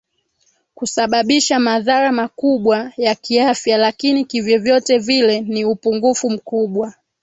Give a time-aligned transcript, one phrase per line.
[0.75, 6.93] kusababisha madhara makubwa ya kiafya lakini kivyovyote vile ni upungufu mkubwa